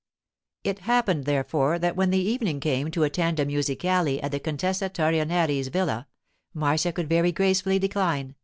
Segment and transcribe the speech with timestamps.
[0.63, 4.89] It happened therefore that when the evening came to attend a musicale at the Contessa
[4.89, 6.07] Torrenieri's villa,
[6.55, 8.33] Marcia could very gracefully decline.